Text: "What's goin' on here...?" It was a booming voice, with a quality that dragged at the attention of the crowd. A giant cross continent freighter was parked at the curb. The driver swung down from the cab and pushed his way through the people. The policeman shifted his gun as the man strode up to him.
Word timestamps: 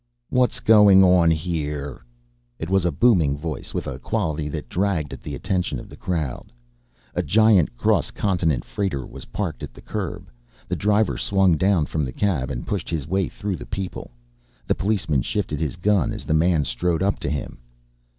"What's 0.29 0.59
goin' 0.61 1.03
on 1.03 1.29
here...?" 1.29 2.03
It 2.57 2.71
was 2.71 2.85
a 2.85 2.91
booming 2.91 3.37
voice, 3.37 3.71
with 3.71 3.85
a 3.85 3.99
quality 3.99 4.49
that 4.49 4.67
dragged 4.67 5.13
at 5.13 5.21
the 5.21 5.35
attention 5.35 5.79
of 5.79 5.89
the 5.89 5.95
crowd. 5.95 6.51
A 7.13 7.21
giant 7.21 7.77
cross 7.77 8.09
continent 8.09 8.65
freighter 8.65 9.05
was 9.05 9.25
parked 9.25 9.61
at 9.61 9.75
the 9.75 9.79
curb. 9.81 10.31
The 10.67 10.75
driver 10.75 11.19
swung 11.19 11.55
down 11.55 11.85
from 11.85 12.03
the 12.03 12.13
cab 12.13 12.49
and 12.49 12.65
pushed 12.65 12.89
his 12.89 13.05
way 13.05 13.27
through 13.27 13.57
the 13.57 13.65
people. 13.67 14.09
The 14.65 14.73
policeman 14.73 15.21
shifted 15.21 15.59
his 15.59 15.75
gun 15.75 16.11
as 16.13 16.25
the 16.25 16.33
man 16.33 16.65
strode 16.65 17.03
up 17.03 17.19
to 17.19 17.29
him. 17.29 17.59